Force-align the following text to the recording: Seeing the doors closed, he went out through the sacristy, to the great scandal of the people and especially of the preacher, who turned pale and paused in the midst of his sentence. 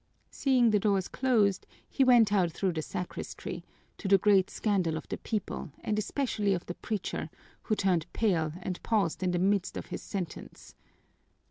Seeing 0.31 0.71
the 0.71 0.79
doors 0.79 1.07
closed, 1.07 1.67
he 1.87 2.03
went 2.03 2.33
out 2.33 2.51
through 2.51 2.73
the 2.73 2.81
sacristy, 2.81 3.63
to 3.99 4.07
the 4.07 4.17
great 4.17 4.49
scandal 4.49 4.97
of 4.97 5.07
the 5.09 5.17
people 5.19 5.71
and 5.83 5.99
especially 5.99 6.55
of 6.55 6.65
the 6.65 6.73
preacher, 6.73 7.29
who 7.61 7.75
turned 7.75 8.11
pale 8.11 8.51
and 8.63 8.81
paused 8.81 9.21
in 9.21 9.29
the 9.29 9.37
midst 9.37 9.77
of 9.77 9.85
his 9.93 10.01
sentence. 10.01 10.73